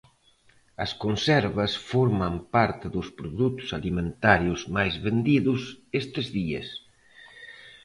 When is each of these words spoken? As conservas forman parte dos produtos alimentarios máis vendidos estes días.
As 0.85 0.91
conservas 1.03 1.71
forman 1.91 2.33
parte 2.55 2.85
dos 2.95 3.07
produtos 3.19 3.67
alimentarios 3.79 4.59
máis 4.75 4.93
vendidos 5.07 5.61
estes 6.01 6.27
días. 6.37 6.67